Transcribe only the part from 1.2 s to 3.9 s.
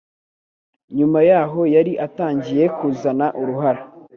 yaho yari atangiye kuzana uruhara